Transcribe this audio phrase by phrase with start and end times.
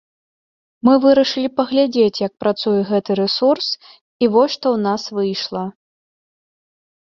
[0.87, 3.67] Мы вырашылі паглядзець, як працуе гэты рэсурс,
[4.25, 5.63] і вось што ў нас выйшла.